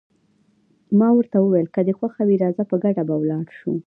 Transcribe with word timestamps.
ما 0.99 1.07
ورته 1.17 1.37
وویل: 1.39 1.67
که 1.73 1.81
دې 1.87 1.93
خوښه 1.99 2.23
وي 2.27 2.37
راځه، 2.43 2.63
په 2.69 2.75
ګډه 2.83 3.03
به 3.07 3.15
ولاړ 3.17 3.45
شو. 3.59 3.71